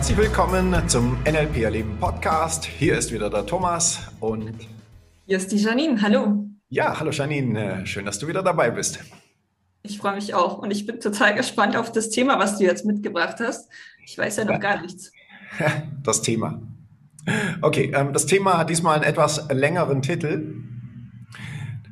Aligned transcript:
Herzlich 0.00 0.16
willkommen 0.16 0.88
zum 0.88 1.18
NLP 1.24 1.58
Erleben 1.58 1.98
Podcast. 2.00 2.64
Hier 2.64 2.96
ist 2.96 3.12
wieder 3.12 3.28
der 3.28 3.44
Thomas 3.44 4.10
und 4.18 4.54
hier 5.26 5.36
ist 5.36 5.52
die 5.52 5.58
Janine. 5.58 6.00
Hallo. 6.00 6.46
Ja, 6.70 6.98
hallo 6.98 7.10
Janine. 7.10 7.86
Schön, 7.86 8.06
dass 8.06 8.18
du 8.18 8.26
wieder 8.26 8.42
dabei 8.42 8.70
bist. 8.70 9.00
Ich 9.82 9.98
freue 9.98 10.14
mich 10.14 10.32
auch 10.32 10.56
und 10.56 10.70
ich 10.70 10.86
bin 10.86 11.00
total 11.00 11.34
gespannt 11.34 11.76
auf 11.76 11.92
das 11.92 12.08
Thema, 12.08 12.38
was 12.38 12.56
du 12.56 12.64
jetzt 12.64 12.86
mitgebracht 12.86 13.40
hast. 13.40 13.68
Ich 14.06 14.16
weiß 14.16 14.38
ja 14.38 14.46
noch 14.46 14.58
gar 14.58 14.80
nichts. 14.80 15.12
Das 16.02 16.22
Thema. 16.22 16.62
Okay, 17.60 17.92
ähm, 17.94 18.14
das 18.14 18.24
Thema 18.24 18.56
hat 18.56 18.70
diesmal 18.70 18.94
einen 18.94 19.04
etwas 19.04 19.50
längeren 19.50 20.00
Titel. 20.00 20.64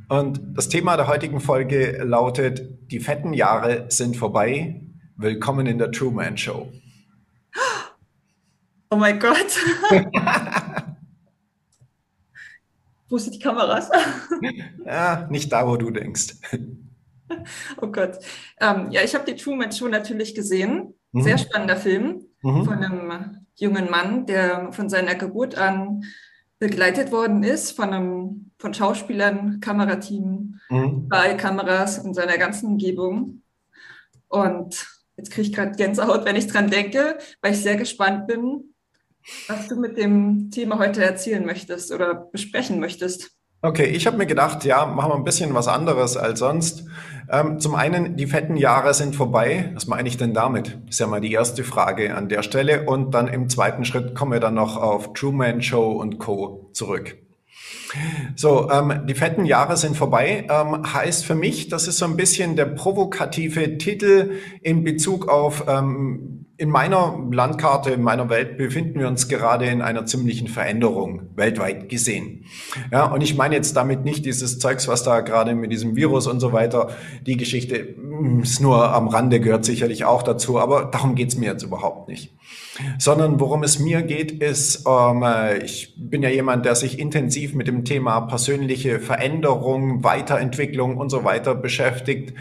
Und 0.08 0.40
das 0.54 0.70
Thema 0.70 0.96
der 0.96 1.08
heutigen 1.08 1.40
Folge 1.40 2.02
lautet, 2.04 2.90
die 2.90 3.00
fetten 3.00 3.34
Jahre 3.34 3.84
sind 3.90 4.16
vorbei. 4.16 4.80
Willkommen 5.16 5.66
in 5.66 5.76
der 5.76 5.92
Truman 5.92 6.38
Show. 6.38 6.72
Oh 8.90 8.96
mein 8.96 9.18
Gott. 9.18 9.58
wo 13.08 13.18
sind 13.18 13.34
die 13.34 13.38
Kameras? 13.38 13.90
ja, 14.84 15.26
nicht 15.30 15.52
da, 15.52 15.66
wo 15.66 15.76
du 15.76 15.90
denkst. 15.90 16.36
Oh 17.82 17.88
Gott. 17.88 18.18
Ähm, 18.58 18.90
ja, 18.90 19.02
ich 19.02 19.14
habe 19.14 19.30
die 19.30 19.36
Truman 19.36 19.70
Show 19.70 19.86
natürlich 19.86 20.34
gesehen. 20.34 20.94
Mhm. 21.12 21.20
Sehr 21.20 21.36
spannender 21.36 21.76
Film 21.76 22.24
mhm. 22.40 22.64
von 22.64 22.82
einem 22.82 23.46
jungen 23.54 23.90
Mann, 23.90 24.24
der 24.24 24.72
von 24.72 24.88
seiner 24.88 25.14
Geburt 25.14 25.58
an 25.58 26.04
begleitet 26.58 27.12
worden 27.12 27.42
ist 27.42 27.72
von 27.72 27.92
einem 27.92 28.50
von 28.58 28.74
Schauspielern, 28.74 29.60
Kamerateam, 29.60 30.58
mhm. 30.68 31.08
bei 31.08 31.34
Kameras 31.34 31.98
in 31.98 32.14
seiner 32.14 32.38
ganzen 32.38 32.66
Umgebung. 32.66 33.42
Und 34.28 34.86
jetzt 35.16 35.30
kriege 35.30 35.48
ich 35.48 35.54
gerade 35.54 35.76
Gänsehaut, 35.76 36.24
wenn 36.24 36.36
ich 36.36 36.48
dran 36.48 36.70
denke, 36.70 37.18
weil 37.40 37.52
ich 37.52 37.62
sehr 37.62 37.76
gespannt 37.76 38.26
bin, 38.26 38.67
was 39.46 39.68
du 39.68 39.76
mit 39.76 39.96
dem 39.96 40.50
Thema 40.50 40.78
heute 40.78 41.04
erzählen 41.04 41.44
möchtest 41.44 41.92
oder 41.92 42.14
besprechen 42.32 42.80
möchtest. 42.80 43.30
Okay, 43.60 43.86
ich 43.86 44.06
habe 44.06 44.16
mir 44.16 44.26
gedacht, 44.26 44.64
ja, 44.64 44.86
machen 44.86 45.10
wir 45.10 45.16
ein 45.16 45.24
bisschen 45.24 45.52
was 45.52 45.66
anderes 45.66 46.16
als 46.16 46.38
sonst. 46.38 46.84
Ähm, 47.28 47.58
zum 47.58 47.74
einen, 47.74 48.16
die 48.16 48.26
fetten 48.26 48.56
Jahre 48.56 48.94
sind 48.94 49.16
vorbei. 49.16 49.72
Was 49.74 49.88
meine 49.88 50.08
ich 50.08 50.16
denn 50.16 50.32
damit? 50.32 50.78
Ist 50.88 51.00
ja 51.00 51.08
mal 51.08 51.20
die 51.20 51.32
erste 51.32 51.64
Frage 51.64 52.14
an 52.14 52.28
der 52.28 52.42
Stelle. 52.42 52.84
Und 52.84 53.14
dann 53.14 53.26
im 53.26 53.48
zweiten 53.48 53.84
Schritt 53.84 54.14
kommen 54.14 54.32
wir 54.32 54.40
dann 54.40 54.54
noch 54.54 54.76
auf 54.76 55.12
Truman 55.12 55.60
Show 55.60 55.90
und 55.90 56.18
Co. 56.18 56.70
zurück. 56.72 57.18
So, 58.36 58.70
ähm, 58.70 59.06
die 59.06 59.14
fetten 59.14 59.44
Jahre 59.44 59.76
sind 59.76 59.96
vorbei, 59.96 60.46
ähm, 60.48 60.92
heißt 60.92 61.24
für 61.24 61.34
mich, 61.34 61.68
das 61.68 61.88
ist 61.88 61.98
so 61.98 62.04
ein 62.04 62.16
bisschen 62.16 62.54
der 62.54 62.66
provokative 62.66 63.78
Titel 63.78 64.32
in 64.62 64.84
Bezug 64.84 65.28
auf 65.28 65.64
ähm, 65.66 66.37
in 66.58 66.70
meiner 66.70 67.16
Landkarte, 67.30 67.92
in 67.92 68.02
meiner 68.02 68.28
Welt 68.28 68.58
befinden 68.58 68.98
wir 68.98 69.06
uns 69.06 69.28
gerade 69.28 69.66
in 69.66 69.80
einer 69.80 70.06
ziemlichen 70.06 70.48
Veränderung, 70.48 71.22
weltweit 71.36 71.88
gesehen. 71.88 72.46
Ja, 72.90 73.06
und 73.06 73.22
ich 73.22 73.36
meine 73.36 73.54
jetzt 73.54 73.76
damit 73.76 74.04
nicht 74.04 74.26
dieses 74.26 74.58
Zeugs, 74.58 74.88
was 74.88 75.04
da 75.04 75.20
gerade 75.20 75.54
mit 75.54 75.70
diesem 75.70 75.94
Virus 75.94 76.26
und 76.26 76.40
so 76.40 76.52
weiter, 76.52 76.90
die 77.24 77.36
Geschichte 77.36 77.94
mm, 77.96 78.40
ist 78.40 78.60
nur 78.60 78.92
am 78.92 79.06
Rande, 79.06 79.38
gehört 79.38 79.64
sicherlich 79.64 80.04
auch 80.04 80.24
dazu, 80.24 80.58
aber 80.58 80.86
darum 80.86 81.14
geht's 81.14 81.36
mir 81.36 81.46
jetzt 81.46 81.62
überhaupt 81.62 82.08
nicht. 82.08 82.36
Sondern 82.98 83.40
worum 83.40 83.62
es 83.62 83.78
mir 83.78 84.02
geht, 84.02 84.42
ist, 84.42 84.84
ähm, 84.86 85.24
ich 85.64 85.94
bin 85.96 86.22
ja 86.22 86.28
jemand, 86.28 86.64
der 86.64 86.74
sich 86.76 86.98
intensiv 86.98 87.54
mit 87.54 87.66
dem 87.66 87.84
Thema 87.84 88.20
persönliche 88.22 89.00
Veränderung, 89.00 90.04
Weiterentwicklung 90.04 90.96
und 90.96 91.10
so 91.10 91.24
weiter 91.24 91.54
beschäftigt. 91.54 92.34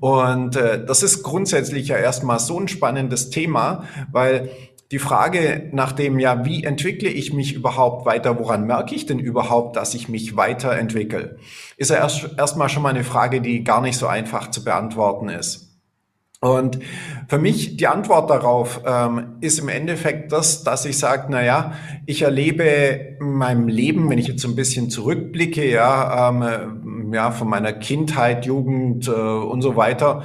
Und 0.00 0.56
äh, 0.56 0.84
das 0.84 1.02
ist 1.02 1.22
grundsätzlich 1.22 1.88
ja 1.88 1.96
erstmal 1.96 2.38
so 2.38 2.58
ein 2.58 2.68
spannendes 2.68 3.30
Thema, 3.30 3.42
Thema, 3.42 3.84
weil 4.10 4.50
die 4.90 4.98
Frage 4.98 5.68
nach 5.72 5.92
dem, 5.92 6.18
ja, 6.18 6.44
wie 6.44 6.64
entwickle 6.64 7.08
ich 7.08 7.32
mich 7.32 7.54
überhaupt 7.54 8.04
weiter, 8.06 8.38
woran 8.38 8.66
merke 8.66 8.94
ich 8.94 9.06
denn 9.06 9.18
überhaupt, 9.18 9.76
dass 9.76 9.94
ich 9.94 10.08
mich 10.08 10.36
weiterentwickle, 10.36 11.38
ist 11.76 11.90
ja 11.90 11.96
erst 11.96 12.28
erstmal 12.36 12.68
schon 12.68 12.82
mal 12.82 12.90
eine 12.90 13.04
Frage, 13.04 13.40
die 13.40 13.64
gar 13.64 13.80
nicht 13.80 13.96
so 13.96 14.06
einfach 14.06 14.50
zu 14.50 14.64
beantworten 14.64 15.28
ist. 15.28 15.71
Und 16.42 16.80
für 17.28 17.38
mich 17.38 17.76
die 17.76 17.86
Antwort 17.86 18.28
darauf 18.28 18.80
ähm, 18.84 19.36
ist 19.40 19.60
im 19.60 19.68
Endeffekt 19.68 20.32
das, 20.32 20.64
dass 20.64 20.84
ich 20.84 20.98
sage, 20.98 21.28
na 21.30 21.44
ja, 21.44 21.74
ich 22.04 22.22
erlebe 22.22 22.64
in 23.20 23.34
meinem 23.34 23.68
Leben, 23.68 24.10
wenn 24.10 24.18
ich 24.18 24.26
jetzt 24.26 24.42
so 24.42 24.48
ein 24.48 24.56
bisschen 24.56 24.90
zurückblicke, 24.90 25.70
ja, 25.70 26.30
ähm, 26.30 27.12
ja, 27.12 27.30
von 27.30 27.48
meiner 27.48 27.72
Kindheit, 27.72 28.44
Jugend 28.44 29.06
äh, 29.06 29.12
und 29.12 29.62
so 29.62 29.76
weiter, 29.76 30.24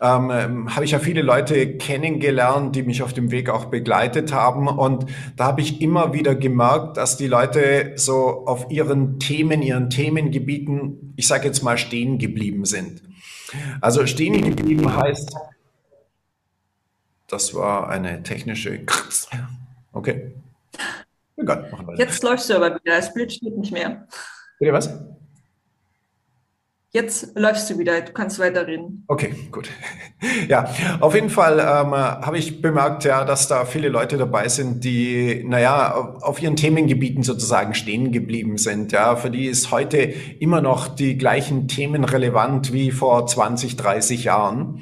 ähm, 0.00 0.74
habe 0.74 0.86
ich 0.86 0.92
ja 0.92 0.98
viele 0.98 1.20
Leute 1.20 1.76
kennengelernt, 1.76 2.74
die 2.74 2.82
mich 2.82 3.02
auf 3.02 3.12
dem 3.12 3.30
Weg 3.30 3.50
auch 3.50 3.66
begleitet 3.66 4.32
haben. 4.32 4.68
Und 4.68 5.04
da 5.36 5.44
habe 5.44 5.60
ich 5.60 5.82
immer 5.82 6.14
wieder 6.14 6.34
gemerkt, 6.34 6.96
dass 6.96 7.18
die 7.18 7.26
Leute 7.26 7.92
so 7.96 8.46
auf 8.46 8.70
ihren 8.70 9.18
Themen, 9.18 9.60
ihren 9.60 9.90
Themengebieten, 9.90 11.12
ich 11.16 11.28
sage 11.28 11.44
jetzt 11.44 11.62
mal, 11.62 11.76
stehen 11.76 12.16
geblieben 12.16 12.64
sind. 12.64 13.02
Also 13.80 14.06
stehen 14.06 14.42
geblieben 14.42 14.94
heißt, 14.94 15.34
das 17.28 17.54
war 17.54 17.88
eine 17.88 18.22
technische. 18.22 18.80
Okay. 19.92 20.32
Egal, 21.36 21.70
Jetzt 21.96 22.22
läuft 22.22 22.44
es 22.44 22.50
aber 22.50 22.74
wieder. 22.74 22.96
Das 22.96 23.12
Bild 23.12 23.32
steht 23.32 23.56
nicht 23.56 23.72
mehr. 23.72 24.06
Bitte 24.58 24.72
was? 24.72 24.90
Jetzt 26.94 27.32
läufst 27.36 27.70
du 27.70 27.78
wieder, 27.78 28.02
du 28.02 28.12
kannst 28.12 28.38
weiterreden. 28.38 29.04
Okay, 29.08 29.34
gut. 29.50 29.70
Ja, 30.48 30.72
auf 31.00 31.16
jeden 31.16 31.30
Fall 31.30 31.58
ähm, 31.58 31.92
habe 31.94 32.38
ich 32.38 32.62
bemerkt, 32.62 33.02
ja, 33.02 33.24
dass 33.24 33.48
da 33.48 33.64
viele 33.64 33.88
Leute 33.88 34.18
dabei 34.18 34.46
sind, 34.46 34.84
die, 34.84 35.42
naja, 35.44 36.16
auf 36.20 36.40
ihren 36.40 36.54
Themengebieten 36.54 37.24
sozusagen 37.24 37.74
stehen 37.74 38.12
geblieben 38.12 38.56
sind. 38.56 38.92
Ja, 38.92 39.16
für 39.16 39.30
die 39.30 39.46
ist 39.46 39.72
heute 39.72 39.98
immer 39.98 40.60
noch 40.60 40.86
die 40.86 41.18
gleichen 41.18 41.66
Themen 41.66 42.04
relevant 42.04 42.72
wie 42.72 42.92
vor 42.92 43.26
20, 43.26 43.76
30 43.76 44.22
Jahren. 44.22 44.80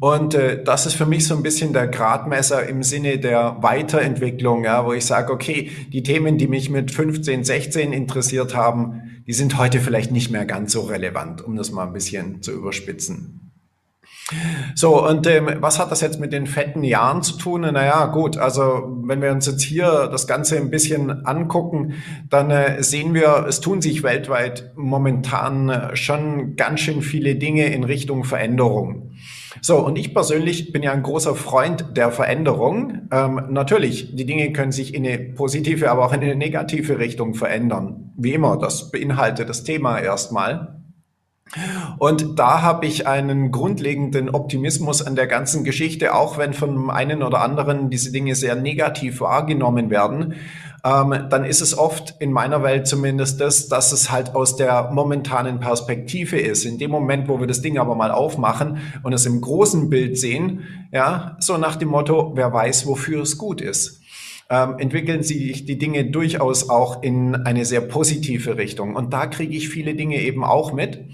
Und 0.00 0.34
äh, 0.34 0.62
das 0.62 0.86
ist 0.86 0.94
für 0.94 1.06
mich 1.06 1.24
so 1.24 1.36
ein 1.36 1.44
bisschen 1.44 1.72
der 1.72 1.86
Gradmesser 1.86 2.66
im 2.66 2.82
Sinne 2.82 3.18
der 3.18 3.58
Weiterentwicklung, 3.60 4.64
ja, 4.64 4.84
wo 4.84 4.92
ich 4.92 5.06
sage, 5.06 5.32
okay, 5.32 5.70
die 5.92 6.02
Themen, 6.02 6.36
die 6.36 6.48
mich 6.48 6.68
mit 6.68 6.90
15, 6.90 7.44
16 7.44 7.92
interessiert 7.92 8.56
haben, 8.56 9.17
die 9.28 9.34
sind 9.34 9.58
heute 9.58 9.78
vielleicht 9.78 10.10
nicht 10.10 10.30
mehr 10.30 10.46
ganz 10.46 10.72
so 10.72 10.80
relevant, 10.80 11.42
um 11.42 11.54
das 11.54 11.70
mal 11.70 11.86
ein 11.86 11.92
bisschen 11.92 12.42
zu 12.42 12.50
überspitzen. 12.50 13.47
So, 14.74 15.06
und 15.06 15.26
ähm, 15.26 15.48
was 15.60 15.78
hat 15.78 15.90
das 15.90 16.02
jetzt 16.02 16.20
mit 16.20 16.32
den 16.32 16.46
fetten 16.46 16.84
Jahren 16.84 17.22
zu 17.22 17.38
tun? 17.38 17.62
Naja, 17.62 18.06
gut, 18.06 18.36
also 18.36 18.96
wenn 19.04 19.22
wir 19.22 19.32
uns 19.32 19.46
jetzt 19.46 19.62
hier 19.62 20.08
das 20.10 20.26
Ganze 20.26 20.56
ein 20.58 20.70
bisschen 20.70 21.24
angucken, 21.26 21.94
dann 22.28 22.50
äh, 22.50 22.82
sehen 22.82 23.14
wir, 23.14 23.46
es 23.48 23.60
tun 23.60 23.80
sich 23.80 24.02
weltweit 24.02 24.72
momentan 24.76 25.70
äh, 25.70 25.96
schon 25.96 26.56
ganz 26.56 26.80
schön 26.80 27.00
viele 27.00 27.36
Dinge 27.36 27.66
in 27.66 27.84
Richtung 27.84 28.24
Veränderung. 28.24 29.12
So, 29.62 29.84
und 29.84 29.98
ich 29.98 30.12
persönlich 30.12 30.72
bin 30.72 30.82
ja 30.82 30.92
ein 30.92 31.02
großer 31.02 31.34
Freund 31.34 31.96
der 31.96 32.10
Veränderung. 32.10 33.08
Ähm, 33.10 33.40
natürlich, 33.48 34.14
die 34.14 34.26
Dinge 34.26 34.52
können 34.52 34.72
sich 34.72 34.94
in 34.94 35.06
eine 35.06 35.18
positive, 35.18 35.90
aber 35.90 36.04
auch 36.04 36.12
in 36.12 36.20
eine 36.20 36.36
negative 36.36 36.98
Richtung 36.98 37.34
verändern. 37.34 38.12
Wie 38.16 38.34
immer, 38.34 38.58
das 38.58 38.90
beinhaltet 38.90 39.48
das 39.48 39.64
Thema 39.64 39.98
erstmal. 39.98 40.77
Und 41.98 42.38
da 42.38 42.62
habe 42.62 42.86
ich 42.86 43.06
einen 43.06 43.50
grundlegenden 43.50 44.30
Optimismus 44.30 45.00
an 45.02 45.16
der 45.16 45.26
ganzen 45.26 45.64
Geschichte, 45.64 46.14
auch 46.14 46.38
wenn 46.38 46.52
von 46.52 46.90
einen 46.90 47.22
oder 47.22 47.40
anderen 47.40 47.90
diese 47.90 48.12
Dinge 48.12 48.34
sehr 48.34 48.54
negativ 48.54 49.20
wahrgenommen 49.20 49.90
werden 49.90 50.34
ähm, 50.84 51.26
dann 51.28 51.44
ist 51.44 51.60
es 51.60 51.76
oft 51.76 52.14
in 52.20 52.32
meiner 52.32 52.62
Welt 52.62 52.86
zumindest 52.86 53.40
das, 53.40 53.68
dass 53.68 53.92
es 53.92 54.10
halt 54.10 54.34
aus 54.34 54.56
der 54.56 54.90
momentanen 54.92 55.60
Perspektive 55.60 56.38
ist. 56.38 56.64
In 56.64 56.78
dem 56.78 56.90
Moment, 56.90 57.28
wo 57.28 57.40
wir 57.40 57.46
das 57.46 57.62
Ding 57.62 57.78
aber 57.78 57.94
mal 57.94 58.10
aufmachen 58.10 58.78
und 59.02 59.12
es 59.12 59.26
im 59.26 59.40
großen 59.40 59.90
Bild 59.90 60.18
sehen, 60.18 60.88
ja, 60.92 61.36
so 61.40 61.56
nach 61.58 61.76
dem 61.76 61.88
Motto, 61.88 62.32
wer 62.34 62.52
weiß, 62.52 62.86
wofür 62.86 63.22
es 63.22 63.38
gut 63.38 63.60
ist 63.60 64.00
ähm, 64.50 64.76
entwickeln 64.78 65.22
sich 65.22 65.66
die 65.66 65.76
Dinge 65.76 66.06
durchaus 66.06 66.70
auch 66.70 67.02
in 67.02 67.34
eine 67.34 67.66
sehr 67.66 67.82
positive 67.82 68.56
Richtung. 68.56 68.96
Und 68.96 69.12
da 69.12 69.26
kriege 69.26 69.54
ich 69.54 69.68
viele 69.68 69.94
Dinge 69.94 70.22
eben 70.22 70.42
auch 70.42 70.72
mit. 70.72 71.04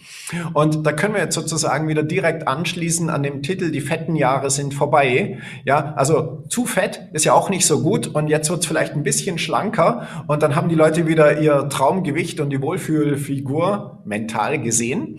Und 0.53 0.87
da 0.87 0.93
können 0.93 1.15
wir 1.15 1.23
jetzt 1.23 1.35
sozusagen 1.35 1.89
wieder 1.89 2.05
direkt 2.05 2.47
anschließen 2.47 3.11
an 3.11 3.25
dem 3.25 3.43
Titel, 3.43 3.73
die 3.73 3.81
fetten 3.81 4.15
Jahre 4.15 4.51
sind 4.51 4.73
vorbei. 4.73 5.39
Ja, 5.65 5.95
also 5.95 6.45
zu 6.49 6.65
fett 6.65 7.09
ist 7.13 7.25
ja 7.25 7.33
auch 7.33 7.51
nicht 7.51 7.67
so 7.67 7.83
gut. 7.83 8.07
Und 8.07 8.29
jetzt 8.29 8.51
wird 8.51 8.61
es 8.61 8.67
vielleicht 8.67 8.95
ein 8.95 9.03
bisschen 9.03 9.39
schlanker. 9.39 10.07
Und 10.29 10.45
dann 10.45 10.55
haben 10.55 10.69
die 10.69 10.77
Leute 10.77 11.09
wieder 11.09 11.41
ihr 11.41 11.69
Traumgewicht 11.69 12.39
und 12.39 12.51
die 12.51 12.63
Wohlfühlfigur 12.63 14.03
mental 14.05 14.61
gesehen. 14.61 15.19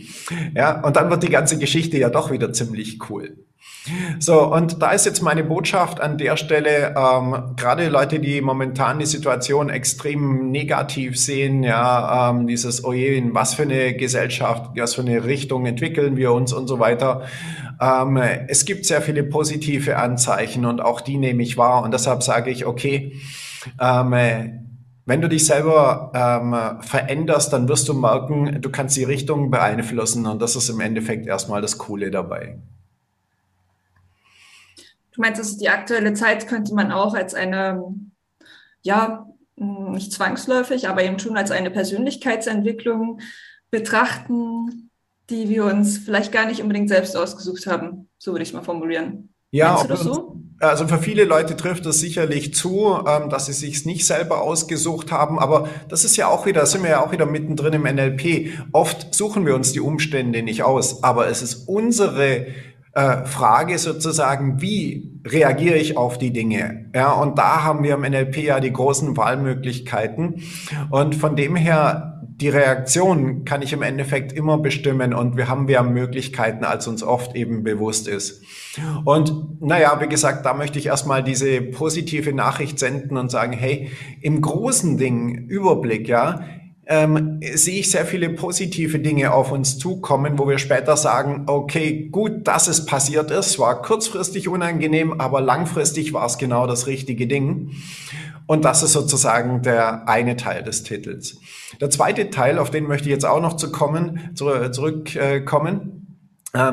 Ja, 0.55 0.81
und 0.85 0.95
dann 0.95 1.09
wird 1.09 1.23
die 1.23 1.29
ganze 1.29 1.57
Geschichte 1.57 1.97
ja 1.97 2.09
doch 2.09 2.31
wieder 2.31 2.53
ziemlich 2.53 3.09
cool. 3.09 3.45
So, 4.19 4.51
und 4.51 4.81
da 4.81 4.91
ist 4.91 5.05
jetzt 5.05 5.21
meine 5.21 5.43
Botschaft 5.43 6.01
an 6.01 6.17
der 6.17 6.37
Stelle, 6.37 6.95
ähm, 6.97 7.55
gerade 7.55 7.87
Leute, 7.89 8.19
die 8.19 8.41
momentan 8.41 8.97
die 8.97 9.05
Situation 9.05 9.69
extrem 9.69 10.49
negativ 10.49 11.19
sehen, 11.19 11.61
ja, 11.61 12.31
ähm, 12.31 12.47
dieses, 12.47 12.83
oh 12.83 12.93
je, 12.93 13.15
in 13.15 13.35
was 13.35 13.53
für 13.53 13.63
eine 13.63 13.93
Gesellschaft, 13.93 14.71
was 14.75 14.95
für 14.95 15.01
eine 15.01 15.23
Richtung 15.25 15.67
entwickeln 15.67 16.17
wir 16.17 16.31
uns 16.31 16.51
und 16.51 16.67
so 16.67 16.79
weiter. 16.79 17.23
Ähm, 17.79 18.17
es 18.47 18.65
gibt 18.65 18.85
sehr 18.85 19.01
viele 19.01 19.23
positive 19.23 19.97
Anzeichen 19.97 20.65
und 20.65 20.81
auch 20.81 21.01
die 21.01 21.17
nehme 21.17 21.43
ich 21.43 21.57
wahr 21.57 21.83
und 21.83 21.93
deshalb 21.93 22.23
sage 22.23 22.49
ich, 22.49 22.65
okay, 22.65 23.13
ähm, 23.79 24.61
wenn 25.07 25.21
du 25.21 25.29
dich 25.29 25.45
selber 25.45 26.11
ähm, 26.15 26.81
veränderst, 26.81 27.53
dann 27.53 27.69
wirst 27.69 27.87
du 27.87 27.93
merken, 27.93 28.59
du 28.61 28.71
kannst 28.71 28.97
die 28.97 29.03
Richtung 29.03 29.51
beeinflussen 29.51 30.25
und 30.25 30.41
das 30.41 30.55
ist 30.55 30.69
im 30.69 30.79
Endeffekt 30.79 31.27
erstmal 31.27 31.61
das 31.61 31.77
Coole 31.77 32.09
dabei. 32.09 32.57
Du 35.15 35.21
meinst, 35.21 35.39
dass 35.39 35.57
die 35.57 35.69
aktuelle 35.69 36.13
Zeit 36.13 36.47
könnte 36.47 36.73
man 36.73 36.91
auch 36.91 37.13
als 37.13 37.33
eine, 37.33 37.81
ja, 38.81 39.27
nicht 39.55 40.11
zwangsläufig, 40.11 40.89
aber 40.89 41.03
eben 41.03 41.19
schon 41.19 41.37
als 41.37 41.51
eine 41.51 41.71
Persönlichkeitsentwicklung 41.71 43.21
betrachten, 43.71 44.91
die 45.29 45.49
wir 45.49 45.65
uns 45.65 45.97
vielleicht 45.97 46.31
gar 46.31 46.45
nicht 46.45 46.61
unbedingt 46.61 46.89
selbst 46.89 47.15
ausgesucht 47.15 47.65
haben. 47.65 48.09
So 48.17 48.33
würde 48.33 48.43
ich 48.43 48.49
es 48.49 48.53
mal 48.53 48.63
formulieren. 48.63 49.33
Ja, 49.51 49.81
das 49.87 50.01
so? 50.01 50.41
also 50.59 50.87
für 50.87 50.97
viele 50.97 51.23
Leute 51.23 51.55
trifft 51.55 51.85
das 51.85 51.99
sicherlich 51.99 52.53
zu, 52.53 52.99
ähm, 53.07 53.29
dass 53.29 53.45
sie 53.45 53.53
sich 53.53 53.85
nicht 53.85 54.05
selber 54.05 54.41
ausgesucht 54.41 55.11
haben. 55.11 55.39
Aber 55.39 55.69
das 55.89 56.03
ist 56.03 56.17
ja 56.17 56.27
auch 56.27 56.45
wieder, 56.45 56.65
sind 56.65 56.83
wir 56.83 56.89
ja 56.89 57.05
auch 57.05 57.11
wieder 57.11 57.25
mittendrin 57.25 57.73
im 57.73 57.83
NLP. 57.83 58.49
Oft 58.71 59.13
suchen 59.15 59.45
wir 59.45 59.55
uns 59.55 59.71
die 59.71 59.79
Umstände 59.79 60.43
nicht 60.43 60.63
aus, 60.63 61.03
aber 61.03 61.27
es 61.27 61.41
ist 61.41 61.67
unsere 61.67 62.47
äh, 62.95 63.25
Frage 63.25 63.77
sozusagen, 63.77 64.61
wie 64.61 65.19
reagiere 65.25 65.75
ich 65.75 65.97
auf 65.97 66.17
die 66.17 66.31
Dinge? 66.31 66.89
Ja, 66.95 67.11
und 67.11 67.37
da 67.37 67.63
haben 67.63 67.83
wir 67.83 67.95
im 67.95 68.01
NLP 68.01 68.37
ja 68.37 68.61
die 68.61 68.71
großen 68.71 69.17
Wahlmöglichkeiten. 69.17 70.41
Und 70.89 71.13
von 71.15 71.35
dem 71.35 71.57
her, 71.57 72.21
die 72.25 72.47
Reaktion 72.47 73.43
kann 73.43 73.61
ich 73.61 73.73
im 73.73 73.81
Endeffekt 73.81 74.31
immer 74.31 74.57
bestimmen 74.57 75.13
und 75.13 75.35
wir 75.35 75.49
haben 75.49 75.65
mehr 75.65 75.83
Möglichkeiten, 75.83 76.63
als 76.63 76.87
uns 76.87 77.03
oft 77.03 77.35
eben 77.35 77.63
bewusst 77.63 78.07
ist. 78.07 78.43
Und 79.03 79.61
naja, 79.61 79.99
wie 80.01 80.07
gesagt, 80.07 80.45
da 80.45 80.53
möchte 80.53 80.79
ich 80.79 80.85
erstmal 80.85 81.21
diese 81.21 81.61
positive 81.61 82.33
Nachricht 82.33 82.79
senden 82.79 83.17
und 83.17 83.29
sagen, 83.29 83.51
hey, 83.51 83.91
im 84.21 84.41
großen 84.41 84.97
Ding, 84.97 85.47
Überblick, 85.47 86.07
ja, 86.07 86.45
ähm, 86.87 87.39
sehe 87.53 87.79
ich 87.79 87.89
sehr 87.89 88.05
viele 88.05 88.29
positive 88.29 88.99
Dinge 88.99 89.33
auf 89.33 89.51
uns 89.51 89.77
zukommen, 89.77 90.37
wo 90.37 90.47
wir 90.47 90.57
später 90.57 90.97
sagen, 90.97 91.43
okay, 91.47 92.09
gut, 92.11 92.47
dass 92.47 92.67
es 92.67 92.85
passiert 92.85 93.31
ist, 93.31 93.57
war 93.57 93.81
kurzfristig 93.81 94.47
unangenehm, 94.47 95.19
aber 95.19 95.41
langfristig 95.41 96.13
war 96.13 96.25
es 96.25 96.37
genau 96.37 96.67
das 96.67 96.87
richtige 96.87 97.27
Ding. 97.27 97.71
Und 98.47 98.63
das 98.63 98.83
ist 98.83 98.93
sozusagen 98.93 99.63
der 99.63 100.07
eine 100.07 100.35
Teil 100.35 100.61
des 100.61 100.83
Titels. 100.83 101.39
Der 101.81 101.89
zweite 101.89 102.29
Teil, 102.29 102.59
auf 102.59 102.69
den 102.69 102.85
möchte 102.85 103.07
ich 103.07 103.13
jetzt 103.13 103.25
auch 103.25 103.41
noch 103.41 103.57
zu 103.57 103.71
kommen, 103.71 104.31
zurückkommen, 104.35 105.81
ähm, 105.81 105.94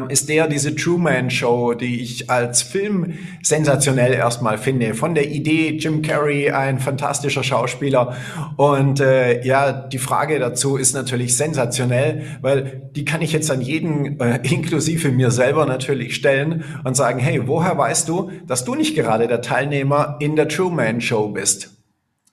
ist 0.08 0.29
der 0.29 0.46
diese 0.49 0.75
Truman 0.75 1.31
Show, 1.31 1.75
die 1.75 2.00
ich 2.00 2.31
als 2.31 2.62
Film 2.62 3.14
sensationell 3.43 4.12
erstmal 4.12 4.58
finde. 4.58 4.94
Von 4.94 5.14
der 5.14 5.31
Idee, 5.31 5.76
Jim 5.79 6.02
Carrey, 6.02 6.50
ein 6.50 6.79
fantastischer 6.79 7.43
Schauspieler. 7.43 8.17
Und 8.56 9.00
äh, 9.00 9.44
ja, 9.44 9.73
die 9.73 9.99
Frage 9.99 10.38
dazu 10.38 10.76
ist 10.76 10.94
natürlich 10.94 11.37
sensationell, 11.37 12.23
weil 12.40 12.90
die 12.94 13.05
kann 13.05 13.23
ich 13.23 13.32
jetzt 13.32 13.50
an 13.50 13.61
jeden, 13.61 14.20
äh, 14.20 14.40
inklusive 14.43 15.11
mir 15.11 15.31
selber 15.31 15.67
natürlich 15.67 16.14
stellen 16.14 16.64
und 16.84 16.96
sagen, 16.96 17.19
hey, 17.19 17.46
woher 17.46 17.76
weißt 17.76 18.08
du, 18.08 18.31
dass 18.46 18.64
du 18.64 18.75
nicht 18.75 18.94
gerade 18.94 19.26
der 19.26 19.43
Teilnehmer 19.43 20.17
in 20.20 20.37
der 20.37 20.49
Truman 20.49 21.00
Show 21.00 21.29
bist? 21.29 21.71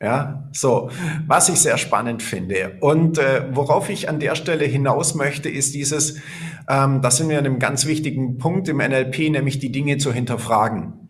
Ja, 0.01 0.48
so, 0.54 0.90
was 1.28 1.50
ich 1.50 1.60
sehr 1.60 1.78
spannend 1.78 2.24
finde. 2.24 2.78
Und 2.80 3.18
äh, 3.18 3.44
worauf 3.51 3.90
ich 3.90 4.07
an 4.07 4.22
der 4.22 4.36
Stelle 4.36 4.63
hinaus 4.63 5.13
möchte, 5.13 5.50
ist 5.50 5.75
dieses, 5.75 6.22
ähm, 6.69 7.01
das 7.01 7.18
sind 7.18 7.28
wir 7.28 7.38
an 7.38 7.46
einem 7.46 7.60
ganz 7.60 7.86
wichtigen 7.86 8.38
Punkt 8.38 8.69
im 8.69 8.78
NLP, 8.78 9.30
nämlich 9.30 9.60
die 9.60 9.74
Dinge 9.74 9.98
zu 9.98 10.13
hinterfragen. 10.13 11.10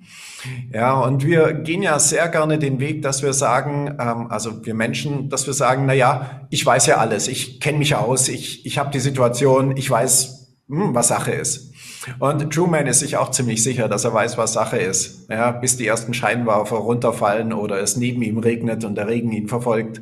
Ja, 0.74 1.00
und 1.02 1.24
wir 1.24 1.54
gehen 1.54 1.84
ja 1.84 2.00
sehr 2.00 2.30
gerne 2.30 2.58
den 2.58 2.80
Weg, 2.80 3.04
dass 3.04 3.22
wir 3.22 3.34
sagen, 3.34 3.96
ähm, 4.00 4.28
also 4.32 4.66
wir 4.66 4.74
Menschen, 4.74 5.30
dass 5.30 5.46
wir 5.46 5.54
sagen, 5.54 5.86
na 5.86 5.94
ja, 5.94 6.48
ich 6.50 6.66
weiß 6.66 6.88
ja 6.88 6.98
alles, 6.98 7.28
ich 7.28 7.60
kenne 7.60 7.78
mich 7.78 7.94
aus, 7.94 8.28
ich, 8.28 8.66
ich 8.66 8.80
habe 8.80 8.90
die 8.90 9.00
Situation, 9.00 9.78
ich 9.78 9.90
weiß, 9.90 10.56
hm, 10.68 10.96
was 10.96 11.10
Sache 11.10 11.32
ist. 11.32 11.69
Und 12.18 12.52
Truman 12.54 12.88
ist 12.88 13.00
sich 13.00 13.18
auch 13.18 13.32
ziemlich 13.32 13.62
sicher, 13.62 13.88
dass 13.88 14.06
er 14.06 14.14
weiß, 14.14 14.38
was 14.38 14.54
Sache 14.54 14.78
ist. 14.78 15.30
Ja, 15.30 15.52
bis 15.52 15.78
die 15.78 15.88
ersten 15.88 16.14
Scheinwerfer 16.14 16.78
runterfallen 16.78 17.54
oder 17.54 17.80
es 17.80 17.98
neben 17.98 18.22
ihm 18.22 18.40
regnet 18.40 18.84
und 18.84 18.96
der 18.96 19.08
Regen 19.08 19.32
ihn 19.32 19.48
verfolgt. 19.48 20.02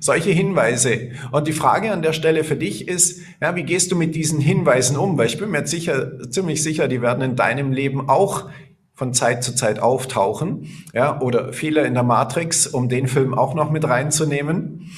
Solche 0.00 0.30
Hinweise. 0.30 1.10
Und 1.32 1.46
die 1.46 1.52
Frage 1.52 1.92
an 1.92 2.02
der 2.02 2.12
Stelle 2.12 2.44
für 2.44 2.56
dich 2.56 2.88
ist, 2.88 3.20
ja, 3.40 3.54
wie 3.56 3.64
gehst 3.64 3.92
du 3.92 3.96
mit 3.96 4.14
diesen 4.14 4.40
Hinweisen 4.40 4.96
um? 4.96 5.18
Weil 5.18 5.26
ich 5.26 5.38
bin 5.38 5.50
mir 5.50 5.66
sicher, 5.66 6.30
ziemlich 6.30 6.62
sicher, 6.62 6.88
die 6.88 7.02
werden 7.02 7.22
in 7.22 7.36
deinem 7.36 7.72
Leben 7.72 8.08
auch 8.08 8.48
von 8.94 9.14
Zeit 9.14 9.44
zu 9.44 9.54
Zeit 9.54 9.78
auftauchen. 9.78 10.68
Ja, 10.92 11.20
oder 11.20 11.52
Fehler 11.52 11.84
in 11.84 11.94
der 11.94 12.02
Matrix, 12.02 12.66
um 12.66 12.88
den 12.88 13.06
Film 13.06 13.32
auch 13.32 13.54
noch 13.54 13.70
mit 13.70 13.84
reinzunehmen. 13.84 14.90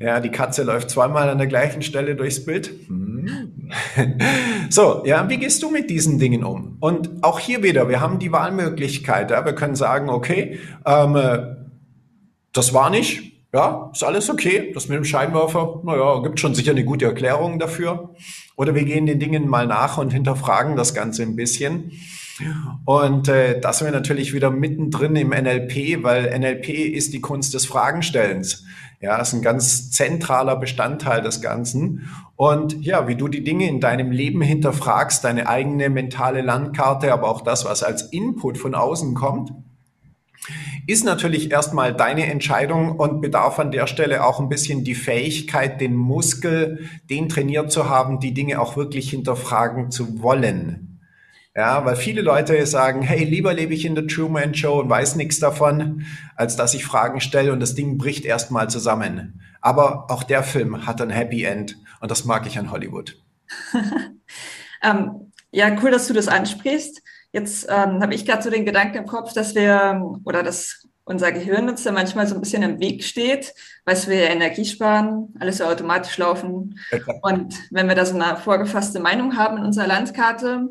Ja, 0.00 0.20
die 0.20 0.30
Katze 0.30 0.62
läuft 0.62 0.90
zweimal 0.90 1.28
an 1.28 1.38
der 1.38 1.46
gleichen 1.46 1.82
Stelle 1.82 2.16
durchs 2.16 2.44
Bild. 2.44 2.72
Hm. 2.86 3.53
So, 4.70 5.02
ja, 5.04 5.28
wie 5.28 5.36
gehst 5.36 5.62
du 5.62 5.70
mit 5.70 5.90
diesen 5.90 6.18
Dingen 6.18 6.42
um? 6.42 6.76
Und 6.80 7.22
auch 7.22 7.38
hier 7.38 7.62
wieder, 7.62 7.88
wir 7.88 8.00
haben 8.00 8.18
die 8.18 8.32
Wahlmöglichkeit. 8.32 9.30
Ja, 9.30 9.44
wir 9.44 9.54
können 9.54 9.76
sagen, 9.76 10.08
okay, 10.08 10.58
ähm, 10.84 11.16
das 12.52 12.72
war 12.72 12.90
nicht, 12.90 13.33
ja, 13.54 13.88
ist 13.94 14.02
alles 14.02 14.28
okay. 14.28 14.72
Das 14.74 14.88
mit 14.88 14.96
dem 14.96 15.04
Scheinwerfer, 15.04 15.80
naja, 15.84 16.20
gibt 16.22 16.40
schon 16.40 16.56
sicher 16.56 16.72
eine 16.72 16.84
gute 16.84 17.04
Erklärung 17.04 17.60
dafür. 17.60 18.10
Oder 18.56 18.74
wir 18.74 18.84
gehen 18.84 19.06
den 19.06 19.20
Dingen 19.20 19.48
mal 19.48 19.68
nach 19.68 19.96
und 19.96 20.12
hinterfragen 20.12 20.74
das 20.74 20.92
Ganze 20.92 21.22
ein 21.22 21.36
bisschen. 21.36 21.92
Und 22.84 23.28
äh, 23.28 23.60
das 23.60 23.78
sind 23.78 23.86
wir 23.86 23.92
natürlich 23.92 24.34
wieder 24.34 24.50
mittendrin 24.50 25.14
im 25.14 25.28
NLP, 25.28 26.02
weil 26.02 26.36
NLP 26.36 26.68
ist 26.68 27.12
die 27.12 27.20
Kunst 27.20 27.54
des 27.54 27.64
Fragenstellens. 27.64 28.64
Ja, 29.00 29.18
ist 29.18 29.34
ein 29.34 29.42
ganz 29.42 29.92
zentraler 29.92 30.56
Bestandteil 30.56 31.22
des 31.22 31.40
Ganzen. 31.40 32.08
Und 32.34 32.84
ja, 32.84 33.06
wie 33.06 33.14
du 33.14 33.28
die 33.28 33.44
Dinge 33.44 33.68
in 33.68 33.78
deinem 33.78 34.10
Leben 34.10 34.42
hinterfragst, 34.42 35.22
deine 35.22 35.48
eigene 35.48 35.90
mentale 35.90 36.42
Landkarte, 36.42 37.12
aber 37.12 37.28
auch 37.28 37.42
das, 37.42 37.64
was 37.64 37.84
als 37.84 38.02
Input 38.02 38.58
von 38.58 38.74
außen 38.74 39.14
kommt, 39.14 39.52
ist 40.86 41.04
natürlich 41.04 41.50
erstmal 41.50 41.94
deine 41.94 42.26
Entscheidung 42.26 42.98
und 42.98 43.20
bedarf 43.20 43.58
an 43.58 43.70
der 43.70 43.86
Stelle 43.86 44.24
auch 44.24 44.40
ein 44.40 44.48
bisschen 44.48 44.84
die 44.84 44.94
Fähigkeit, 44.94 45.80
den 45.80 45.94
Muskel, 45.94 46.88
den 47.08 47.28
trainiert 47.28 47.72
zu 47.72 47.88
haben, 47.88 48.20
die 48.20 48.34
Dinge 48.34 48.60
auch 48.60 48.76
wirklich 48.76 49.10
hinterfragen 49.10 49.90
zu 49.90 50.22
wollen. 50.22 51.00
Ja, 51.56 51.84
weil 51.84 51.94
viele 51.94 52.20
Leute 52.20 52.66
sagen, 52.66 53.02
hey, 53.02 53.24
lieber 53.24 53.54
lebe 53.54 53.74
ich 53.74 53.84
in 53.84 53.94
der 53.94 54.08
Truman 54.08 54.54
Show 54.54 54.80
und 54.80 54.90
weiß 54.90 55.14
nichts 55.14 55.38
davon, 55.38 56.04
als 56.34 56.56
dass 56.56 56.74
ich 56.74 56.84
Fragen 56.84 57.20
stelle 57.20 57.52
und 57.52 57.60
das 57.60 57.76
Ding 57.76 57.96
bricht 57.96 58.24
erstmal 58.24 58.68
zusammen. 58.68 59.40
Aber 59.60 60.10
auch 60.10 60.24
der 60.24 60.42
Film 60.42 60.84
hat 60.84 61.00
ein 61.00 61.10
Happy 61.10 61.44
End 61.44 61.76
und 62.00 62.10
das 62.10 62.24
mag 62.24 62.46
ich 62.46 62.58
an 62.58 62.72
Hollywood. 62.72 63.16
ähm, 64.82 65.32
ja, 65.52 65.76
cool, 65.80 65.92
dass 65.92 66.08
du 66.08 66.12
das 66.12 66.26
ansprichst. 66.26 67.02
Jetzt 67.34 67.66
ähm, 67.68 68.00
habe 68.00 68.14
ich 68.14 68.24
gerade 68.24 68.44
so 68.44 68.48
den 68.48 68.64
Gedanken 68.64 68.98
im 68.98 69.06
Kopf, 69.06 69.32
dass 69.32 69.56
wir 69.56 70.20
oder 70.24 70.44
dass 70.44 70.86
unser 71.02 71.32
Gehirn 71.32 71.68
uns 71.68 71.82
da 71.82 71.90
manchmal 71.90 72.28
so 72.28 72.36
ein 72.36 72.40
bisschen 72.40 72.62
im 72.62 72.78
Weg 72.78 73.02
steht, 73.02 73.52
weil 73.84 73.96
wir 74.06 74.30
Energie 74.30 74.64
sparen, 74.64 75.34
alles 75.40 75.58
so 75.58 75.64
automatisch 75.64 76.16
laufen. 76.16 76.78
Und 77.22 77.54
wenn 77.72 77.88
wir 77.88 77.96
da 77.96 78.06
so 78.06 78.14
eine 78.14 78.36
vorgefasste 78.36 79.00
Meinung 79.00 79.36
haben 79.36 79.58
in 79.58 79.64
unserer 79.64 79.88
Landkarte, 79.88 80.68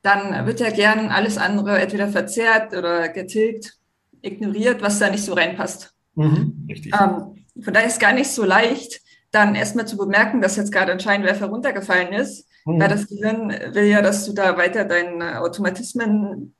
dann 0.00 0.46
wird 0.46 0.60
ja 0.60 0.70
gern 0.70 1.10
alles 1.10 1.36
andere 1.36 1.78
entweder 1.78 2.08
verzerrt 2.08 2.74
oder 2.74 3.10
getilgt, 3.10 3.74
ignoriert, 4.22 4.80
was 4.80 4.98
da 4.98 5.10
nicht 5.10 5.26
so 5.26 5.34
reinpasst. 5.34 5.92
Mhm, 6.14 6.66
richtig. 6.70 6.94
Ähm, 6.98 7.44
von 7.62 7.74
daher 7.74 7.86
ist 7.86 7.94
es 7.94 7.98
gar 7.98 8.14
nicht 8.14 8.30
so 8.30 8.46
leicht, 8.46 9.02
dann 9.30 9.54
erstmal 9.54 9.86
zu 9.86 9.98
bemerken, 9.98 10.40
dass 10.40 10.56
jetzt 10.56 10.72
gerade 10.72 10.90
ein 10.90 11.00
Scheinwerfer 11.00 11.48
runtergefallen 11.48 12.14
ist, 12.14 12.47
mhm. 12.76 12.80
weil 12.80 12.88
das 12.88 13.06
Gehirn 13.06 13.48
will 13.48 13.84
ja, 13.84 14.02
dass 14.02 14.26
du 14.26 14.32
da 14.32 14.56
weiter 14.56 14.84
deine 14.84 15.40
Automatismen 15.40 16.54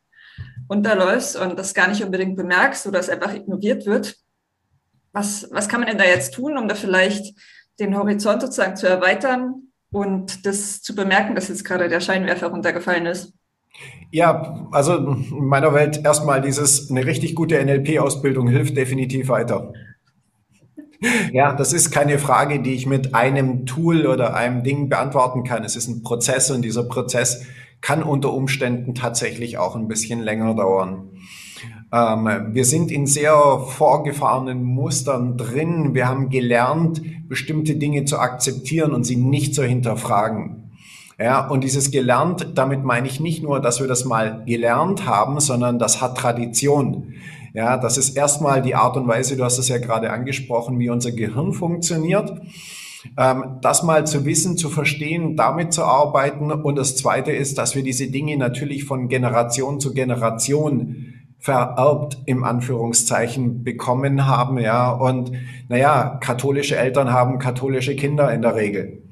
runterläufst 0.71 1.37
und 1.37 1.59
das 1.59 1.75
gar 1.75 1.89
nicht 1.89 2.05
unbedingt 2.05 2.37
bemerkst 2.37 2.87
oder 2.87 2.99
es 2.99 3.09
einfach 3.09 3.35
ignoriert 3.35 3.87
wird. 3.87 4.17
Was, 5.13 5.49
was 5.51 5.69
kann 5.69 5.81
man 5.81 5.89
denn 5.89 5.99
da 5.99 6.05
jetzt 6.05 6.35
tun, 6.35 6.59
um 6.59 6.69
da 6.69 6.75
vielleicht 6.75 7.35
den 7.81 7.97
Horizont 7.97 8.43
sozusagen 8.43 8.77
zu 8.77 8.87
erweitern 8.87 9.69
und 9.91 10.45
das 10.45 10.83
zu 10.83 10.95
bemerken, 10.95 11.35
dass 11.35 11.49
jetzt 11.49 11.65
gerade 11.65 11.89
der 11.89 12.01
Scheinwerfer 12.01 12.49
runtergefallen 12.49 13.07
ist? 13.07 13.33
Ja, 14.11 14.69
also 14.73 14.97
in 14.97 15.47
meiner 15.47 15.73
Welt 15.73 16.05
erstmal 16.05 16.41
dieses, 16.41 16.91
eine 16.91 17.07
richtig 17.07 17.35
gute 17.35 17.63
NLP-Ausbildung 17.65 18.49
hilft 18.49 18.77
definitiv 18.77 19.29
weiter. 19.29 19.73
Ja, 21.33 21.53
das 21.53 21.73
ist 21.73 21.91
keine 21.91 22.19
Frage, 22.19 22.61
die 22.61 22.75
ich 22.75 22.87
mit 22.87 23.15
einem 23.15 23.67
Tool 23.67 24.07
oder 24.07 24.35
einem 24.35 24.65
Ding 24.65 24.89
beantworten 24.89 25.45
kann. 25.45 25.65
Es 25.65 25.77
ist 25.77 25.89
ein 25.89 26.03
Prozess 26.03 26.51
und 26.51 26.63
dieser 26.63 26.85
Prozess 26.85 27.47
kann 27.81 28.03
unter 28.03 28.33
Umständen 28.33 28.95
tatsächlich 28.95 29.59
auch 29.59 29.77
ein 29.77 29.87
bisschen 29.87 30.21
länger 30.21 30.55
dauern. 30.55 31.11
Ähm, 31.93 32.29
wir 32.53 32.65
sind 32.65 32.91
in 32.91 33.07
sehr 33.07 33.35
vorgefahrenen 33.67 34.63
Mustern 34.63 35.37
drin. 35.37 35.95
Wir 35.95 36.09
haben 36.09 36.29
gelernt, 36.29 37.01
bestimmte 37.29 37.77
Dinge 37.77 38.05
zu 38.05 38.19
akzeptieren 38.19 38.93
und 38.93 39.05
sie 39.05 39.17
nicht 39.17 39.55
zu 39.55 39.65
hinterfragen. 39.65 40.71
Ja, 41.21 41.49
und 41.49 41.65
dieses 41.65 41.91
gelernt, 41.91 42.53
damit 42.55 42.85
meine 42.85 43.09
ich 43.09 43.19
nicht 43.19 43.43
nur, 43.43 43.61
dass 43.61 43.81
wir 43.81 43.89
das 43.89 44.05
mal 44.05 44.45
gelernt 44.47 45.05
haben, 45.07 45.41
sondern 45.41 45.79
das 45.79 46.01
hat 46.01 46.17
Tradition. 46.17 47.15
Ja, 47.55 47.77
das 47.77 47.99
ist 47.99 48.17
erstmal 48.17 48.63
die 48.63 48.75
Art 48.75 48.97
und 48.97 49.09
Weise, 49.09 49.37
du 49.37 49.45
hast 49.45 49.59
es 49.59 49.69
ja 49.69 49.79
gerade 49.79 50.11
angesprochen, 50.11 50.79
wie 50.79 50.91
unser 50.91 51.13
Gehirn 51.13 51.53
funktioniert. 51.53 52.33
Ähm, 53.17 53.59
das 53.63 53.83
mal 53.83 54.07
zu 54.07 54.25
wissen, 54.25 54.57
zu 54.57 54.69
verstehen, 54.69 55.37
damit 55.37 55.73
zu 55.73 55.85
arbeiten. 55.85 56.51
Und 56.51 56.77
das 56.77 56.97
Zweite 56.97 57.33
ist, 57.33 57.59
dass 57.59 57.75
wir 57.75 57.83
diese 57.83 58.11
Dinge 58.11 58.37
natürlich 58.37 58.85
von 58.85 59.09
Generation 59.09 59.81
zu 59.81 59.95
Generation 59.95 61.15
vererbt 61.39 62.19
im 62.27 62.43
Anführungszeichen 62.43 63.63
bekommen 63.63 64.27
haben, 64.27 64.59
ja. 64.59 64.91
Und 64.91 65.33
naja, 65.69 66.19
katholische 66.21 66.77
Eltern 66.77 67.13
haben 67.13 67.39
katholische 67.39 67.95
Kinder 67.95 68.33
in 68.33 68.43
der 68.43 68.57
Regel. 68.57 69.08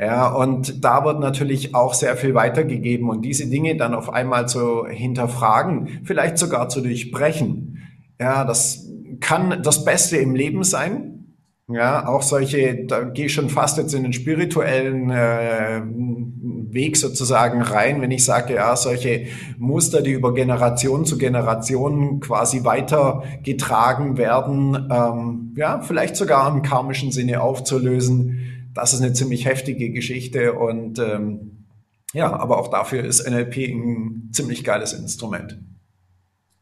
Ja, 0.00 0.28
und 0.32 0.82
da 0.82 1.04
wird 1.04 1.20
natürlich 1.20 1.74
auch 1.74 1.92
sehr 1.92 2.16
viel 2.16 2.34
weitergegeben 2.34 3.10
und 3.10 3.20
diese 3.20 3.50
Dinge 3.50 3.76
dann 3.76 3.92
auf 3.92 4.10
einmal 4.10 4.48
zu 4.48 4.86
hinterfragen, 4.86 6.00
vielleicht 6.04 6.38
sogar 6.38 6.70
zu 6.70 6.80
durchbrechen. 6.80 7.82
Ja, 8.18 8.46
das 8.46 8.88
kann 9.20 9.62
das 9.62 9.84
Beste 9.84 10.16
im 10.16 10.34
Leben 10.34 10.64
sein. 10.64 11.36
Ja, 11.68 12.08
auch 12.08 12.22
solche, 12.22 12.86
da 12.86 13.02
gehe 13.02 13.26
ich 13.26 13.34
schon 13.34 13.50
fast 13.50 13.76
jetzt 13.76 13.92
in 13.92 14.04
den 14.04 14.14
spirituellen 14.14 15.10
äh, 15.10 15.82
Weg 15.84 16.96
sozusagen 16.96 17.60
rein, 17.60 18.00
wenn 18.00 18.10
ich 18.10 18.24
sage, 18.24 18.54
ja, 18.54 18.74
solche 18.76 19.26
Muster, 19.58 20.00
die 20.00 20.12
über 20.12 20.32
Generation 20.32 21.04
zu 21.04 21.18
Generation 21.18 22.20
quasi 22.20 22.64
weitergetragen 22.64 24.16
werden, 24.16 24.88
ähm, 24.90 25.54
ja, 25.58 25.82
vielleicht 25.82 26.16
sogar 26.16 26.50
im 26.50 26.62
karmischen 26.62 27.12
Sinne 27.12 27.42
aufzulösen 27.42 28.59
das 28.74 28.92
ist 28.92 29.00
eine 29.00 29.12
ziemlich 29.12 29.46
heftige 29.46 29.90
Geschichte 29.90 30.54
und 30.54 30.98
ähm, 30.98 31.66
ja, 32.12 32.32
aber 32.32 32.58
auch 32.58 32.68
dafür 32.68 33.04
ist 33.04 33.28
NLP 33.28 33.56
ein 33.68 34.30
ziemlich 34.32 34.64
geiles 34.64 34.92
Instrument. 34.92 35.58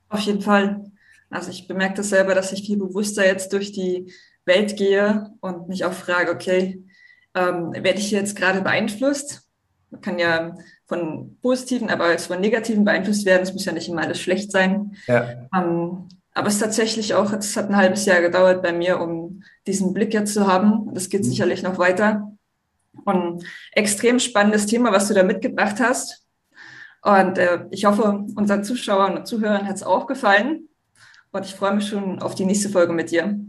Auf 0.08 0.20
jeden 0.20 0.42
Fall. 0.42 0.84
Also 1.30 1.50
ich 1.50 1.68
bemerke 1.68 1.94
das 1.94 2.10
selber, 2.10 2.34
dass 2.34 2.52
ich 2.52 2.66
viel 2.66 2.78
bewusster 2.78 3.26
jetzt 3.26 3.52
durch 3.52 3.72
die 3.72 4.12
Welt 4.44 4.76
gehe 4.76 5.30
und 5.40 5.68
mich 5.68 5.84
auch 5.84 5.92
frage, 5.92 6.30
okay, 6.30 6.82
ähm, 7.34 7.72
werde 7.72 7.98
ich 7.98 8.10
jetzt 8.10 8.36
gerade 8.36 8.62
beeinflusst? 8.62 9.42
Man 9.90 10.00
kann 10.00 10.18
ja 10.18 10.54
von 10.86 11.38
positiven, 11.40 11.90
aber 11.90 12.14
auch 12.14 12.20
von 12.20 12.40
negativen 12.40 12.84
beeinflusst 12.84 13.26
werden. 13.26 13.42
Es 13.42 13.52
muss 13.52 13.64
ja 13.64 13.72
nicht 13.72 13.88
immer 13.88 14.02
alles 14.02 14.20
schlecht 14.20 14.50
sein. 14.50 14.96
Ja. 15.06 15.48
Ähm, 15.54 16.08
aber 16.38 16.46
es 16.46 16.54
ist 16.54 16.60
tatsächlich 16.60 17.14
auch, 17.14 17.32
es 17.32 17.56
hat 17.56 17.68
ein 17.68 17.76
halbes 17.76 18.06
Jahr 18.06 18.20
gedauert 18.20 18.62
bei 18.62 18.72
mir, 18.72 19.00
um 19.00 19.42
diesen 19.66 19.92
Blick 19.92 20.14
jetzt 20.14 20.34
zu 20.34 20.46
haben. 20.46 20.88
Das 20.94 21.08
geht 21.08 21.22
mhm. 21.24 21.30
sicherlich 21.30 21.64
noch 21.64 21.78
weiter. 21.78 22.32
Und 23.04 23.44
extrem 23.72 24.20
spannendes 24.20 24.66
Thema, 24.66 24.92
was 24.92 25.08
du 25.08 25.14
da 25.14 25.24
mitgebracht 25.24 25.80
hast. 25.80 26.24
Und 27.02 27.38
äh, 27.38 27.66
ich 27.72 27.86
hoffe, 27.86 28.24
unseren 28.36 28.62
Zuschauern 28.62 29.16
und 29.18 29.26
Zuhörern 29.26 29.66
hat 29.66 29.74
es 29.74 29.82
auch 29.82 30.06
gefallen. 30.06 30.68
Und 31.32 31.44
ich 31.44 31.56
freue 31.56 31.74
mich 31.74 31.88
schon 31.88 32.22
auf 32.22 32.36
die 32.36 32.44
nächste 32.44 32.68
Folge 32.68 32.92
mit 32.92 33.10
dir. 33.10 33.40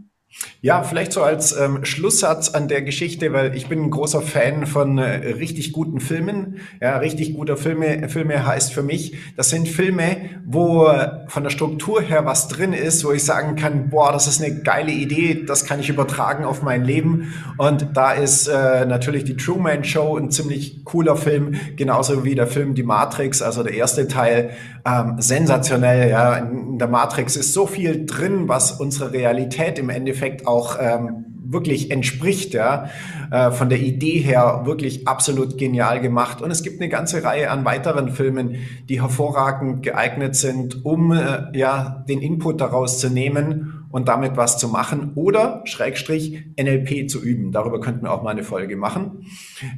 Ja, 0.62 0.84
vielleicht 0.84 1.12
so 1.12 1.22
als 1.22 1.56
ähm, 1.58 1.84
Schlusssatz 1.84 2.50
an 2.50 2.68
der 2.68 2.82
Geschichte, 2.82 3.32
weil 3.32 3.56
ich 3.56 3.66
bin 3.66 3.82
ein 3.82 3.90
großer 3.90 4.22
Fan 4.22 4.64
von 4.66 4.98
äh, 4.98 5.32
richtig 5.32 5.72
guten 5.72 5.98
Filmen. 5.98 6.60
Ja, 6.80 6.98
richtig 6.98 7.34
guter 7.34 7.56
Filme, 7.56 8.08
Filme 8.08 8.46
heißt 8.46 8.72
für 8.72 8.82
mich, 8.82 9.16
das 9.36 9.50
sind 9.50 9.68
Filme, 9.68 10.18
wo 10.46 10.86
äh, 10.86 11.26
von 11.26 11.42
der 11.42 11.50
Struktur 11.50 12.00
her 12.00 12.26
was 12.26 12.46
drin 12.46 12.72
ist, 12.74 13.04
wo 13.04 13.10
ich 13.10 13.24
sagen 13.24 13.56
kann, 13.56 13.90
boah, 13.90 14.12
das 14.12 14.28
ist 14.28 14.40
eine 14.40 14.62
geile 14.62 14.92
Idee, 14.92 15.44
das 15.46 15.64
kann 15.64 15.80
ich 15.80 15.88
übertragen 15.88 16.44
auf 16.44 16.62
mein 16.62 16.84
Leben. 16.84 17.34
Und 17.58 17.88
da 17.94 18.12
ist 18.12 18.46
äh, 18.46 18.86
natürlich 18.86 19.24
die 19.24 19.36
Truman 19.36 19.82
Show 19.82 20.16
ein 20.16 20.30
ziemlich 20.30 20.84
cooler 20.84 21.16
Film, 21.16 21.54
genauso 21.74 22.22
wie 22.22 22.36
der 22.36 22.46
Film 22.46 22.74
Die 22.74 22.84
Matrix, 22.84 23.42
also 23.42 23.64
der 23.64 23.74
erste 23.74 24.06
Teil, 24.06 24.50
ähm, 24.86 25.16
sensationell. 25.18 26.10
Ja, 26.10 26.36
in 26.36 26.78
der 26.78 26.88
Matrix 26.88 27.36
ist 27.36 27.52
so 27.52 27.66
viel 27.66 28.06
drin, 28.06 28.46
was 28.46 28.72
unsere 28.72 29.12
Realität 29.12 29.78
im 29.78 29.90
Endeffekt 29.90 30.19
Endeffekt 30.20 30.46
auch 30.46 30.76
ähm, 30.80 31.24
wirklich 31.42 31.90
entspricht, 31.90 32.54
ja, 32.54 32.90
äh, 33.30 33.50
von 33.50 33.68
der 33.68 33.80
Idee 33.80 34.18
her 34.18 34.62
wirklich 34.64 35.08
absolut 35.08 35.58
genial 35.58 36.00
gemacht. 36.00 36.42
Und 36.42 36.50
es 36.50 36.62
gibt 36.62 36.80
eine 36.80 36.88
ganze 36.88 37.24
Reihe 37.24 37.50
an 37.50 37.64
weiteren 37.64 38.10
Filmen, 38.10 38.56
die 38.88 39.00
hervorragend 39.00 39.82
geeignet 39.82 40.36
sind, 40.36 40.84
um 40.84 41.12
äh, 41.12 41.46
ja 41.54 42.04
den 42.08 42.20
Input 42.20 42.60
daraus 42.60 43.00
zu 43.00 43.08
nehmen 43.08 43.86
und 43.90 44.06
damit 44.06 44.36
was 44.36 44.58
zu 44.58 44.68
machen 44.68 45.12
oder 45.16 45.62
Schrägstrich 45.64 46.44
NLP 46.60 47.10
zu 47.10 47.20
üben. 47.20 47.50
Darüber 47.50 47.80
könnten 47.80 48.04
wir 48.04 48.12
auch 48.12 48.22
mal 48.22 48.30
eine 48.30 48.44
Folge 48.44 48.76
machen. 48.76 49.26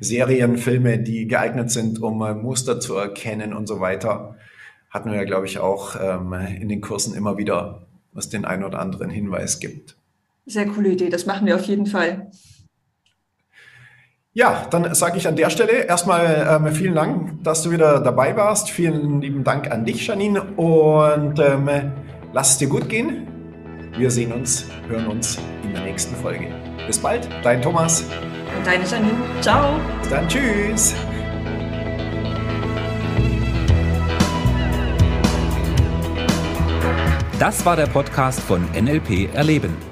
Serien, 0.00 0.58
Filme, 0.58 0.98
die 0.98 1.26
geeignet 1.26 1.70
sind, 1.70 2.02
um 2.02 2.20
äh, 2.22 2.34
Muster 2.34 2.80
zu 2.80 2.96
erkennen 2.96 3.54
und 3.54 3.66
so 3.66 3.80
weiter. 3.80 4.36
Hatten 4.90 5.10
wir 5.10 5.16
ja, 5.16 5.24
glaube 5.24 5.46
ich, 5.46 5.58
auch 5.58 5.96
ähm, 5.98 6.34
in 6.60 6.68
den 6.68 6.82
Kursen 6.82 7.14
immer 7.14 7.38
wieder, 7.38 7.86
was 8.12 8.28
den 8.28 8.44
einen 8.44 8.64
oder 8.64 8.78
anderen 8.80 9.08
Hinweis 9.08 9.58
gibt. 9.58 9.96
Sehr 10.44 10.66
coole 10.66 10.90
Idee, 10.90 11.08
das 11.08 11.26
machen 11.26 11.46
wir 11.46 11.54
auf 11.54 11.64
jeden 11.64 11.86
Fall. 11.86 12.30
Ja, 14.34 14.66
dann 14.70 14.94
sage 14.94 15.18
ich 15.18 15.28
an 15.28 15.36
der 15.36 15.50
Stelle 15.50 15.84
erstmal 15.84 16.46
ähm, 16.66 16.72
vielen 16.72 16.94
Dank, 16.94 17.44
dass 17.44 17.62
du 17.62 17.70
wieder 17.70 18.00
dabei 18.00 18.34
warst. 18.34 18.70
Vielen 18.70 19.20
lieben 19.20 19.44
Dank 19.44 19.70
an 19.70 19.84
dich, 19.84 20.06
Janine. 20.06 20.42
Und 20.56 21.38
ähm, 21.38 21.68
lass 22.32 22.52
es 22.52 22.58
dir 22.58 22.68
gut 22.68 22.88
gehen. 22.88 23.26
Wir 23.98 24.10
sehen 24.10 24.32
uns, 24.32 24.66
hören 24.88 25.06
uns 25.06 25.38
in 25.62 25.74
der 25.74 25.82
nächsten 25.82 26.16
Folge. 26.16 26.46
Bis 26.86 26.98
bald, 26.98 27.28
dein 27.42 27.60
Thomas. 27.60 28.04
Und 28.56 28.66
deine 28.66 28.84
Janine. 28.86 29.12
Ciao. 29.42 29.78
Bis 30.00 30.08
dann, 30.08 30.26
tschüss. 30.26 30.94
Das 37.38 37.66
war 37.66 37.76
der 37.76 37.86
Podcast 37.86 38.40
von 38.40 38.66
NLP 38.72 39.34
Erleben. 39.34 39.91